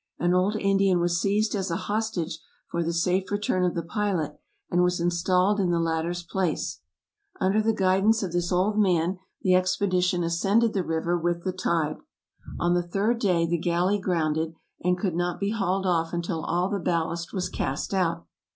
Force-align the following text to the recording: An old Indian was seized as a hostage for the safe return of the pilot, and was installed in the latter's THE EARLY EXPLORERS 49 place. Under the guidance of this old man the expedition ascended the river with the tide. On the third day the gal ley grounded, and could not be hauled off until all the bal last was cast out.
An 0.17 0.33
old 0.33 0.55
Indian 0.55 0.99
was 0.99 1.21
seized 1.21 1.53
as 1.53 1.69
a 1.69 1.75
hostage 1.85 2.39
for 2.71 2.81
the 2.81 2.91
safe 2.91 3.29
return 3.29 3.63
of 3.63 3.75
the 3.75 3.83
pilot, 3.83 4.39
and 4.71 4.81
was 4.81 4.99
installed 4.99 5.59
in 5.59 5.69
the 5.69 5.77
latter's 5.79 6.25
THE 6.25 6.39
EARLY 6.39 6.51
EXPLORERS 6.53 6.81
49 7.39 7.51
place. 7.51 7.51
Under 7.51 7.67
the 7.67 7.77
guidance 7.77 8.23
of 8.23 8.31
this 8.31 8.51
old 8.51 8.79
man 8.79 9.19
the 9.43 9.53
expedition 9.53 10.23
ascended 10.23 10.73
the 10.73 10.83
river 10.83 11.19
with 11.19 11.43
the 11.43 11.53
tide. 11.53 11.97
On 12.59 12.73
the 12.73 12.81
third 12.81 13.19
day 13.19 13.45
the 13.45 13.59
gal 13.59 13.85
ley 13.89 13.99
grounded, 13.99 14.55
and 14.83 14.97
could 14.97 15.13
not 15.13 15.39
be 15.39 15.51
hauled 15.51 15.85
off 15.85 16.13
until 16.13 16.43
all 16.45 16.67
the 16.67 16.79
bal 16.79 17.09
last 17.09 17.31
was 17.31 17.47
cast 17.47 17.93
out. 17.93 18.25